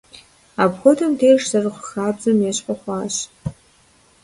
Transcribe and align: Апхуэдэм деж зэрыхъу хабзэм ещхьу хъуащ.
Апхуэдэм 0.63 1.11
деж 1.19 1.41
зэрыхъу 1.49 1.85
хабзэм 1.87 2.37
ещхьу 2.49 2.77
хъуащ. 2.81 3.15